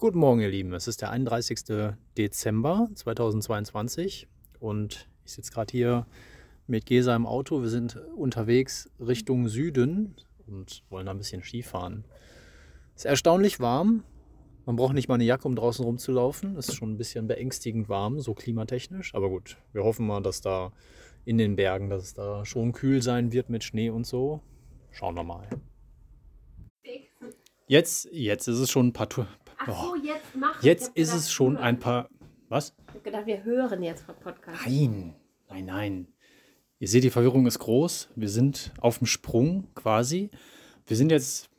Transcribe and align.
Guten 0.00 0.18
Morgen, 0.18 0.40
ihr 0.40 0.48
Lieben. 0.48 0.72
Es 0.72 0.88
ist 0.88 1.02
der 1.02 1.10
31. 1.10 1.94
Dezember 2.16 2.88
2022 2.94 4.28
und 4.58 5.10
ich 5.26 5.32
sitze 5.32 5.52
gerade 5.52 5.70
hier 5.70 6.06
mit 6.66 6.86
Gesa 6.86 7.14
im 7.14 7.26
Auto. 7.26 7.60
Wir 7.60 7.68
sind 7.68 7.96
unterwegs 8.16 8.90
Richtung 8.98 9.48
Süden 9.48 10.16
und 10.46 10.84
wollen 10.88 11.04
da 11.04 11.12
ein 11.12 11.18
bisschen 11.18 11.42
Skifahren. 11.42 12.06
Es 12.96 13.02
ist 13.02 13.10
erstaunlich 13.10 13.60
warm. 13.60 14.02
Man 14.64 14.76
braucht 14.76 14.94
nicht 14.94 15.08
mal 15.08 15.16
eine 15.16 15.24
Jacke, 15.24 15.46
um 15.46 15.54
draußen 15.54 15.84
rumzulaufen. 15.84 16.56
Es 16.56 16.70
ist 16.70 16.76
schon 16.76 16.92
ein 16.92 16.96
bisschen 16.96 17.26
beängstigend 17.26 17.90
warm, 17.90 18.20
so 18.20 18.32
klimatechnisch. 18.32 19.14
Aber 19.14 19.28
gut, 19.28 19.58
wir 19.74 19.84
hoffen 19.84 20.06
mal, 20.06 20.22
dass 20.22 20.40
da 20.40 20.72
in 21.26 21.36
den 21.36 21.56
Bergen, 21.56 21.90
dass 21.90 22.04
es 22.04 22.14
da 22.14 22.46
schon 22.46 22.72
kühl 22.72 23.02
sein 23.02 23.32
wird 23.32 23.50
mit 23.50 23.64
Schnee 23.64 23.90
und 23.90 24.06
so. 24.06 24.40
Schauen 24.92 25.14
wir 25.14 25.24
mal. 25.24 25.46
Jetzt, 27.70 28.08
jetzt 28.10 28.48
ist 28.48 28.58
es 28.58 28.68
schon 28.68 28.88
ein 28.88 28.92
paar, 28.92 29.08
Ach 29.66 29.82
so, 29.82 29.94
jetzt 29.96 30.34
mach 30.34 30.62
Jetzt 30.62 30.96
ist 30.96 31.12
es 31.12 31.30
schon 31.30 31.58
ein 31.58 31.78
paar. 31.78 32.08
Was? 32.48 32.74
Ich 32.88 32.94
habe 32.94 33.00
gedacht, 33.00 33.26
wir 33.26 33.44
hören 33.44 33.82
jetzt 33.82 34.04
vom 34.04 34.14
Podcast. 34.16 34.58
Nein, 34.66 35.14
nein, 35.48 35.64
nein. 35.66 36.08
Ihr 36.78 36.88
seht, 36.88 37.04
die 37.04 37.10
Verwirrung 37.10 37.46
ist 37.46 37.58
groß. 37.58 38.08
Wir 38.16 38.30
sind 38.30 38.72
auf 38.80 38.98
dem 38.98 39.06
Sprung 39.06 39.68
quasi. 39.74 40.30
Wir 40.86 40.96
sind 40.96 41.12
jetzt, 41.12 41.50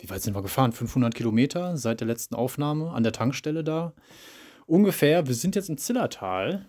wie 0.00 0.10
weit 0.10 0.20
sind 0.22 0.34
wir 0.34 0.42
gefahren? 0.42 0.72
500 0.72 1.14
Kilometer 1.14 1.76
seit 1.76 2.00
der 2.00 2.08
letzten 2.08 2.34
Aufnahme 2.34 2.90
an 2.90 3.04
der 3.04 3.12
Tankstelle 3.12 3.62
da. 3.62 3.94
Ungefähr. 4.66 5.28
Wir 5.28 5.34
sind 5.34 5.54
jetzt 5.54 5.68
im 5.68 5.78
Zillertal 5.78 6.66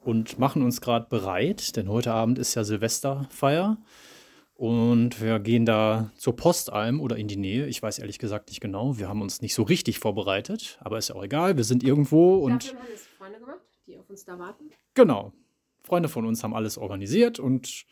und 0.00 0.40
machen 0.40 0.62
uns 0.62 0.80
gerade 0.80 1.06
bereit, 1.08 1.76
denn 1.76 1.88
heute 1.88 2.12
Abend 2.12 2.38
ist 2.40 2.56
ja 2.56 2.64
Silvesterfeier. 2.64 3.78
Und 4.56 5.20
wir 5.20 5.38
gehen 5.38 5.66
da 5.66 6.10
zur 6.16 6.34
Postalm 6.34 7.02
oder 7.02 7.16
in 7.16 7.28
die 7.28 7.36
Nähe. 7.36 7.66
Ich 7.66 7.82
weiß 7.82 7.98
ehrlich 7.98 8.18
gesagt 8.18 8.48
nicht 8.48 8.62
genau. 8.62 8.98
Wir 8.98 9.06
haben 9.06 9.20
uns 9.20 9.42
nicht 9.42 9.54
so 9.54 9.62
richtig 9.62 9.98
vorbereitet, 9.98 10.78
aber 10.80 10.96
ist 10.96 11.08
ja 11.08 11.14
auch 11.14 11.22
egal. 11.22 11.58
Wir 11.58 11.64
sind 11.64 11.84
irgendwo 11.84 12.36
und. 12.36 12.64
Dafür 12.64 12.78
haben 12.78 12.88
es 12.94 13.06
Freunde 13.06 13.38
gemacht, 13.38 13.60
die 13.86 13.98
auf 13.98 14.08
uns 14.08 14.24
da 14.24 14.38
warten. 14.38 14.70
Genau. 14.94 15.34
Freunde 15.82 16.08
von 16.08 16.24
uns 16.24 16.42
haben 16.42 16.54
alles 16.54 16.78
organisiert 16.78 17.38
und 17.38 17.84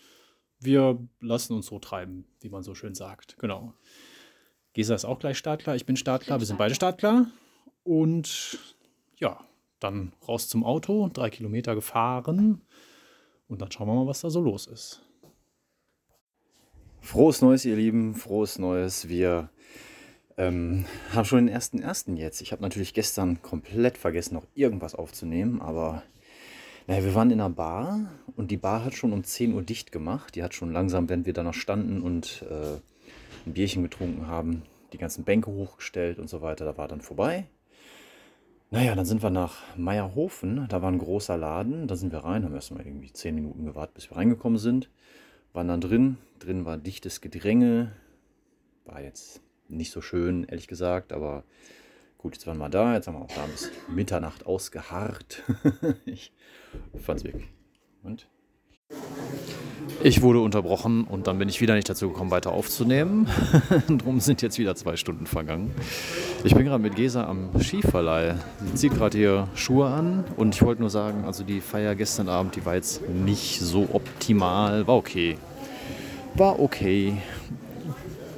wir 0.58 0.98
lassen 1.20 1.52
uns 1.52 1.66
so 1.66 1.78
treiben, 1.78 2.24
wie 2.40 2.48
man 2.48 2.62
so 2.62 2.74
schön 2.74 2.94
sagt. 2.94 3.36
Genau. 3.38 3.74
Gesa 4.72 4.94
ist 4.94 5.04
auch 5.04 5.18
gleich 5.18 5.36
startklar. 5.36 5.76
Ich 5.76 5.84
bin 5.84 5.96
startklar. 5.96 6.40
Wir 6.40 6.46
sind 6.46 6.56
beide 6.56 6.74
startklar. 6.74 7.26
Und 7.82 8.58
ja, 9.18 9.38
dann 9.80 10.14
raus 10.26 10.48
zum 10.48 10.64
Auto, 10.64 11.10
drei 11.12 11.28
Kilometer 11.28 11.74
gefahren. 11.74 12.62
Und 13.48 13.60
dann 13.60 13.70
schauen 13.70 13.86
wir 13.86 13.94
mal, 13.94 14.06
was 14.06 14.22
da 14.22 14.30
so 14.30 14.40
los 14.40 14.66
ist. 14.66 15.02
Frohes 17.04 17.42
Neues, 17.42 17.66
ihr 17.66 17.76
Lieben, 17.76 18.14
frohes 18.14 18.58
Neues. 18.58 19.10
Wir 19.10 19.50
ähm, 20.38 20.86
haben 21.12 21.26
schon 21.26 21.44
den 21.44 21.54
ersten 21.54 21.78
ersten 21.78 22.16
jetzt. 22.16 22.40
Ich 22.40 22.50
habe 22.50 22.62
natürlich 22.62 22.94
gestern 22.94 23.42
komplett 23.42 23.98
vergessen, 23.98 24.32
noch 24.32 24.46
irgendwas 24.54 24.94
aufzunehmen, 24.94 25.60
aber 25.60 26.02
naja, 26.86 27.04
wir 27.04 27.14
waren 27.14 27.30
in 27.30 27.42
einer 27.42 27.50
Bar 27.50 28.00
und 28.36 28.50
die 28.50 28.56
Bar 28.56 28.86
hat 28.86 28.94
schon 28.94 29.12
um 29.12 29.22
10 29.22 29.52
Uhr 29.52 29.62
dicht 29.62 29.92
gemacht. 29.92 30.34
Die 30.34 30.42
hat 30.42 30.54
schon 30.54 30.72
langsam, 30.72 31.10
wenn 31.10 31.26
wir 31.26 31.34
da 31.34 31.42
noch 31.42 31.52
standen 31.52 32.00
und 32.00 32.42
äh, 32.50 32.78
ein 33.46 33.52
Bierchen 33.52 33.82
getrunken 33.82 34.26
haben, 34.26 34.62
die 34.94 34.98
ganzen 34.98 35.24
Bänke 35.24 35.50
hochgestellt 35.50 36.18
und 36.18 36.30
so 36.30 36.40
weiter. 36.40 36.64
Da 36.64 36.78
war 36.78 36.88
dann 36.88 37.02
vorbei. 37.02 37.44
Naja, 38.70 38.94
dann 38.94 39.04
sind 39.04 39.22
wir 39.22 39.30
nach 39.30 39.58
Meierhofen. 39.76 40.66
Da 40.70 40.80
war 40.80 40.90
ein 40.90 40.98
großer 40.98 41.36
Laden. 41.36 41.86
Da 41.86 41.96
sind 41.96 42.12
wir 42.12 42.20
rein, 42.20 42.44
haben 42.44 42.54
erstmal 42.54 42.86
irgendwie 42.86 43.12
10 43.12 43.34
Minuten 43.34 43.66
gewartet, 43.66 43.94
bis 43.94 44.10
wir 44.10 44.16
reingekommen 44.16 44.58
sind 44.58 44.88
waren 45.54 45.68
dann 45.68 45.80
drin. 45.80 46.18
Drin 46.40 46.66
war 46.66 46.76
dichtes 46.76 47.22
Gedränge. 47.22 47.92
War 48.84 49.00
jetzt 49.00 49.40
nicht 49.68 49.92
so 49.92 50.02
schön, 50.02 50.44
ehrlich 50.44 50.68
gesagt, 50.68 51.12
aber 51.12 51.44
gut, 52.18 52.34
jetzt 52.34 52.46
waren 52.46 52.58
wir 52.58 52.68
da. 52.68 52.94
Jetzt 52.94 53.06
haben 53.06 53.14
wir 53.14 53.22
auch 53.22 53.34
da 53.34 53.46
bis 53.46 53.70
Mitternacht 53.88 54.44
ausgeharrt. 54.44 55.42
ich 56.04 56.32
fand's 56.98 57.24
wirklich. 57.24 57.48
Und? 58.02 58.28
Ich 60.04 60.20
wurde 60.20 60.40
unterbrochen 60.40 61.04
und 61.04 61.26
dann 61.28 61.38
bin 61.38 61.48
ich 61.48 61.62
wieder 61.62 61.74
nicht 61.74 61.88
dazu 61.88 62.10
gekommen, 62.10 62.30
weiter 62.30 62.52
aufzunehmen. 62.52 63.26
Drum 63.88 64.20
sind 64.20 64.42
jetzt 64.42 64.58
wieder 64.58 64.76
zwei 64.76 64.96
Stunden 64.96 65.24
vergangen. 65.26 65.70
Ich 66.44 66.54
bin 66.54 66.66
gerade 66.66 66.82
mit 66.82 66.94
Gesa 66.94 67.24
am 67.24 67.48
Skiverleih. 67.58 68.34
Sie 68.66 68.74
zieht 68.74 68.94
gerade 68.98 69.16
hier 69.16 69.48
Schuhe 69.54 69.86
an 69.86 70.24
und 70.36 70.54
ich 70.54 70.60
wollte 70.60 70.82
nur 70.82 70.90
sagen, 70.90 71.24
also 71.24 71.42
die 71.42 71.62
Feier 71.62 71.94
gestern 71.94 72.28
Abend, 72.28 72.54
die 72.54 72.66
war 72.66 72.74
jetzt 72.74 73.08
nicht 73.08 73.60
so 73.60 73.88
optimal. 73.94 74.86
War 74.86 74.96
okay. 74.96 75.38
War 76.34 76.60
okay. 76.60 77.16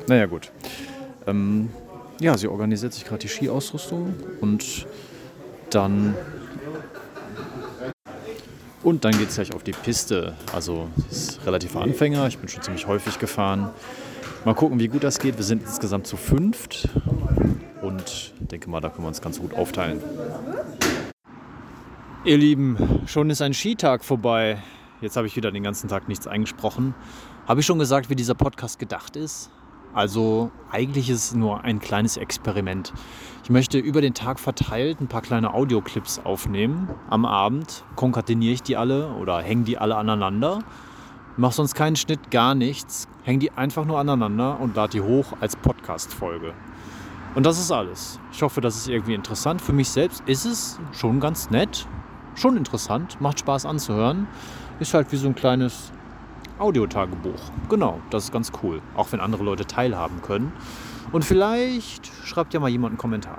Naja, 0.07 0.27
gut. 0.27 0.53
Ähm, 1.27 1.71
ja, 2.21 2.39
sie 2.39 2.47
organisiert 2.47 2.93
sich 2.93 3.05
gerade 3.05 3.23
die 3.23 3.29
Skiausrüstung 3.29 4.15
und 4.41 4.87
dann 5.71 6.15
und 8.87 9.05
dann 9.05 9.19
geht 9.19 9.31
es 9.31 9.35
gleich 9.35 9.53
auf 9.53 9.65
die 9.65 9.73
Piste. 9.73 10.37
Also 10.53 10.89
es 11.11 11.17
ist 11.17 11.45
relativer 11.45 11.81
Anfänger. 11.81 12.29
Ich 12.29 12.39
bin 12.39 12.49
schon 12.49 12.63
ziemlich 12.63 12.87
häufig 12.87 13.19
gefahren. 13.19 13.71
Mal 14.45 14.55
gucken, 14.55 14.79
wie 14.79 14.87
gut 14.87 15.03
das 15.03 15.19
geht. 15.19 15.37
Wir 15.37 15.45
sind 15.45 15.65
insgesamt 15.65 16.07
zu 16.07 16.17
fünft. 16.17 16.89
Und 17.83 18.33
denke 18.39 18.71
mal, 18.71 18.81
da 18.81 18.89
können 18.89 19.03
wir 19.03 19.09
uns 19.09 19.21
ganz 19.21 19.41
gut 19.41 19.55
aufteilen. 19.55 20.01
Ihr 22.25 22.39
Lieben, 22.39 23.03
schon 23.07 23.29
ist 23.29 23.43
ein 23.43 23.55
Skitag 23.55 24.05
vorbei. 24.05 24.63
Jetzt 25.01 25.17
habe 25.17 25.27
ich 25.27 25.35
wieder 25.35 25.51
den 25.51 25.65
ganzen 25.65 25.89
Tag 25.89 26.07
nichts 26.07 26.29
eingesprochen. 26.29 26.95
Habe 27.49 27.63
ich 27.63 27.67
schon 27.67 27.81
gesagt, 27.81 28.09
wie 28.09 28.15
dieser 28.15 28.37
Podcast 28.37 28.79
gedacht 28.79 29.17
ist? 29.17 29.51
Also 29.97 30.51
eigentlich 30.71 31.09
ist 31.09 31.25
es 31.25 31.35
nur 31.35 31.65
ein 31.65 31.81
kleines 31.81 32.19
Experiment. 32.19 32.93
Ich 33.45 33.49
möchte 33.49 33.79
über 33.79 34.03
den 34.03 34.13
Tag 34.13 34.39
verteilt 34.39 35.01
ein 35.01 35.07
paar 35.07 35.23
kleine 35.23 35.55
Audioclips 35.55 36.21
aufnehmen. 36.23 36.91
Am 37.09 37.25
Abend 37.25 37.83
konkateniere 37.95 38.53
ich 38.53 38.63
die 38.63 38.77
alle 38.77 39.09
oder 39.15 39.41
hänge 39.41 39.65
die 39.65 39.79
alle 39.79 39.97
aneinander. 39.97 40.59
Mache 41.39 41.55
sonst 41.55 41.75
keinen 41.75 41.97
Schnitt, 41.97 42.31
gar 42.31 42.55
nichts. 42.55 43.09
Hänge 43.25 43.39
die 43.39 43.53
einfach 43.53 43.87
nur 43.87 43.99
aneinander 43.99 44.61
und 44.61 44.77
lade 44.77 44.93
die 44.93 45.01
hoch 45.01 45.33
als 45.41 45.57
Podcast-Folge. 45.57 46.53
Und 47.35 47.47
das 47.47 47.59
ist 47.59 47.73
alles. 47.73 48.21
Ich 48.33 48.43
hoffe, 48.43 48.61
das 48.61 48.77
ist 48.77 48.89
irgendwie 48.89 49.15
interessant. 49.15 49.63
Für 49.63 49.73
mich 49.73 49.89
selbst 49.89 50.23
ist 50.27 50.45
es 50.45 50.79
schon 50.93 51.21
ganz 51.21 51.49
nett. 51.49 51.87
Schon 52.35 52.59
interessant. 52.59 53.19
Macht 53.23 53.41
Spaß 53.41 53.65
anzuhören. 53.65 54.27
Ist 54.79 54.93
halt 54.93 55.11
wie 55.11 55.17
so 55.17 55.27
ein 55.27 55.35
kleines 55.35 55.91
Audiotagebuch. 56.59 57.41
Genau, 57.69 58.01
das 58.11 58.25
ist 58.25 58.33
ganz 58.33 58.51
cool. 58.63 58.81
Auch 58.97 59.13
wenn 59.13 59.21
andere 59.21 59.45
Leute 59.45 59.67
teilhaben 59.67 60.23
können. 60.23 60.53
Und 61.13 61.25
vielleicht 61.25 62.07
schreibt 62.25 62.55
ja 62.55 62.61
mal 62.61 62.69
jemand 62.69 62.93
einen 62.93 62.99
Kommentar. 62.99 63.39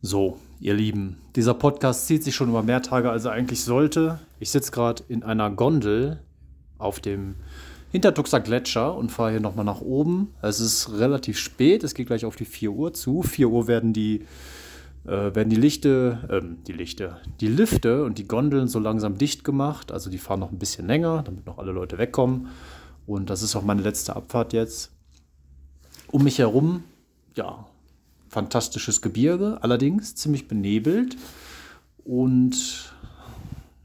So, 0.00 0.38
ihr 0.60 0.74
Lieben, 0.74 1.18
dieser 1.34 1.54
Podcast 1.54 2.06
zieht 2.06 2.22
sich 2.22 2.34
schon 2.34 2.48
über 2.48 2.62
mehr 2.62 2.82
Tage, 2.82 3.10
als 3.10 3.24
er 3.24 3.32
eigentlich 3.32 3.64
sollte. 3.64 4.20
Ich 4.38 4.50
sitze 4.50 4.70
gerade 4.70 5.02
in 5.08 5.24
einer 5.24 5.50
Gondel 5.50 6.20
auf 6.78 7.00
dem 7.00 7.34
Hintertuxer 7.90 8.38
Gletscher 8.38 8.94
und 8.94 9.10
fahre 9.10 9.32
hier 9.32 9.40
nochmal 9.40 9.64
nach 9.64 9.80
oben. 9.80 10.34
Es 10.42 10.60
ist 10.60 10.92
relativ 10.92 11.38
spät, 11.38 11.82
es 11.82 11.94
geht 11.94 12.06
gleich 12.06 12.24
auf 12.24 12.36
die 12.36 12.44
4 12.44 12.70
Uhr 12.70 12.92
zu. 12.92 13.22
4 13.22 13.48
Uhr 13.48 13.66
werden 13.66 13.92
die 13.92 14.24
äh, 15.08 15.34
werden 15.34 15.48
die 15.48 15.56
Lichte, 15.56 16.28
ähm, 16.30 16.58
die 16.66 16.72
Lichte, 16.72 17.16
die 17.40 17.48
Lifte 17.48 18.04
und 18.04 18.18
die 18.18 18.28
Gondeln 18.28 18.68
so 18.68 18.78
langsam 18.78 19.16
dicht 19.16 19.42
gemacht. 19.42 19.90
Also 19.90 20.10
die 20.10 20.18
fahren 20.18 20.40
noch 20.40 20.52
ein 20.52 20.58
bisschen 20.58 20.86
länger, 20.86 21.22
damit 21.24 21.46
noch 21.46 21.58
alle 21.58 21.72
Leute 21.72 21.96
wegkommen. 21.96 22.48
Und 23.06 23.30
das 23.30 23.42
ist 23.42 23.56
auch 23.56 23.62
meine 23.62 23.80
letzte 23.80 24.14
Abfahrt 24.14 24.52
jetzt. 24.52 24.92
Um 26.10 26.24
mich 26.24 26.38
herum, 26.38 26.84
ja, 27.34 27.66
fantastisches 28.28 29.00
Gebirge, 29.00 29.58
allerdings 29.62 30.14
ziemlich 30.14 30.46
benebelt. 30.46 31.16
Und, 32.04 32.92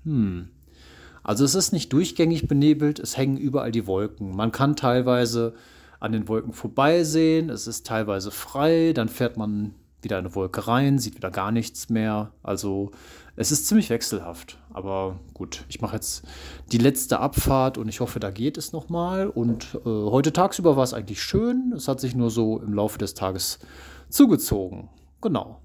hm, 0.03 0.49
also 1.23 1.45
es 1.45 1.55
ist 1.55 1.71
nicht 1.71 1.93
durchgängig 1.93 2.49
benebelt, 2.49 2.99
es 2.99 3.15
hängen 3.15 3.37
überall 3.37 3.71
die 3.71 3.87
Wolken. 3.87 4.35
Man 4.35 4.51
kann 4.51 4.75
teilweise 4.75 5.53
an 6.01 6.11
den 6.11 6.27
Wolken 6.27 6.51
vorbeisehen, 6.51 7.49
es 7.49 7.65
ist 7.67 7.87
teilweise 7.87 8.29
frei, 8.29 8.91
dann 8.93 9.07
fährt 9.07 9.37
man 9.37 9.73
wieder 10.03 10.17
eine 10.17 10.35
Wolke 10.35 10.67
rein, 10.67 10.99
sieht 10.99 11.15
wieder 11.15 11.31
gar 11.31 11.51
nichts 11.51 11.89
mehr. 11.89 12.31
Also 12.43 12.91
es 13.35 13.51
ist 13.51 13.67
ziemlich 13.67 13.89
wechselhaft. 13.89 14.57
Aber 14.71 15.19
gut, 15.33 15.65
ich 15.69 15.81
mache 15.81 15.95
jetzt 15.95 16.23
die 16.71 16.77
letzte 16.77 17.19
Abfahrt 17.19 17.77
und 17.77 17.87
ich 17.87 17.99
hoffe, 17.99 18.19
da 18.19 18.31
geht 18.31 18.57
es 18.57 18.73
nochmal. 18.73 19.27
Und 19.27 19.75
äh, 19.85 19.89
heute 19.89 20.33
tagsüber 20.33 20.75
war 20.75 20.83
es 20.83 20.93
eigentlich 20.93 21.21
schön. 21.21 21.73
Es 21.75 21.87
hat 21.87 21.99
sich 21.99 22.15
nur 22.15 22.29
so 22.29 22.59
im 22.59 22.73
Laufe 22.73 22.97
des 22.97 23.13
Tages 23.13 23.59
zugezogen. 24.09 24.89
Genau. 25.21 25.61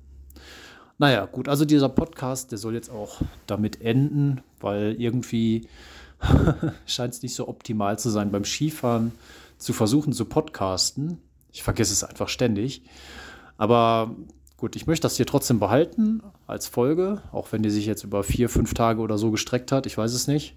Naja, 0.98 1.26
gut, 1.26 1.48
also 1.48 1.64
dieser 1.64 1.88
Podcast, 1.88 2.50
der 2.50 2.58
soll 2.58 2.74
jetzt 2.74 2.90
auch 2.90 3.20
damit 3.46 3.80
enden, 3.82 4.40
weil 4.60 4.96
irgendwie 4.98 5.68
scheint 6.86 7.14
es 7.14 7.22
nicht 7.22 7.34
so 7.34 7.46
optimal 7.48 7.98
zu 7.98 8.10
sein, 8.10 8.32
beim 8.32 8.44
Skifahren 8.44 9.12
zu 9.58 9.72
versuchen 9.72 10.12
zu 10.12 10.24
podcasten. 10.24 11.18
Ich 11.52 11.62
vergesse 11.62 11.92
es 11.92 12.02
einfach 12.02 12.28
ständig. 12.28 12.82
Aber 13.58 14.16
gut, 14.56 14.76
ich 14.76 14.86
möchte 14.86 15.02
das 15.02 15.16
hier 15.16 15.26
trotzdem 15.26 15.58
behalten 15.58 16.22
als 16.46 16.66
Folge, 16.66 17.20
auch 17.32 17.52
wenn 17.52 17.62
die 17.62 17.70
sich 17.70 17.84
jetzt 17.84 18.04
über 18.04 18.22
vier, 18.22 18.48
fünf 18.48 18.72
Tage 18.72 19.02
oder 19.02 19.18
so 19.18 19.30
gestreckt 19.30 19.70
hat. 19.70 19.84
Ich 19.84 19.98
weiß 19.98 20.14
es 20.14 20.26
nicht. 20.26 20.56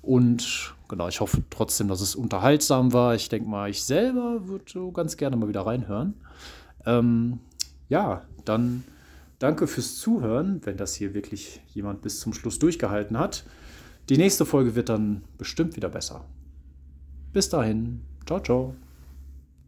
Und 0.00 0.74
genau, 0.88 1.08
ich 1.08 1.20
hoffe 1.20 1.42
trotzdem, 1.50 1.88
dass 1.88 2.02
es 2.02 2.14
unterhaltsam 2.14 2.92
war. 2.92 3.14
Ich 3.14 3.28
denke 3.30 3.48
mal, 3.48 3.70
ich 3.70 3.82
selber 3.82 4.46
würde 4.46 4.64
so 4.68 4.92
ganz 4.92 5.16
gerne 5.16 5.36
mal 5.36 5.48
wieder 5.48 5.66
reinhören. 5.66 6.14
Ähm, 6.86 7.40
ja, 7.88 8.22
dann 8.44 8.84
danke 9.38 9.66
fürs 9.66 9.96
Zuhören, 9.96 10.60
wenn 10.64 10.76
das 10.76 10.94
hier 10.94 11.14
wirklich 11.14 11.60
jemand 11.72 12.02
bis 12.02 12.20
zum 12.20 12.34
Schluss 12.34 12.58
durchgehalten 12.58 13.18
hat. 13.18 13.44
Die 14.10 14.18
nächste 14.18 14.44
Folge 14.44 14.74
wird 14.74 14.90
dann 14.90 15.24
bestimmt 15.38 15.76
wieder 15.76 15.88
besser. 15.88 16.26
Bis 17.32 17.48
dahin. 17.48 18.02
Ciao, 18.26 18.40
ciao. 18.40 18.74